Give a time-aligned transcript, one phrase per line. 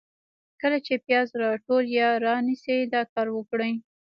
[0.61, 3.73] کله چي پیاز راټول یا رانیسئ، دا کار وکړئ: